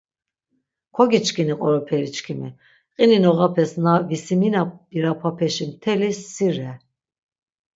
Kogiçkini 0.95 1.55
qoroperi 1.61 2.07
çkimi, 2.15 2.49
qini 2.95 3.17
noğapes 3.23 3.71
na 3.83 3.93
visiminap 4.09 4.71
birapapeşi 4.89 5.65
mtelis 5.69 6.19
si 6.33 6.47
re. 6.55 6.71